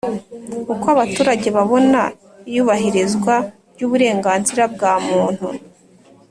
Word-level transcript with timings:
Uko 0.73 0.85
abaturage 0.95 1.47
babona 1.57 2.01
iyubahirizwa 2.49 3.33
ry 3.73 3.81
uburenganzira 3.87 4.63
bwa 4.73 4.93
muntu 5.07 5.47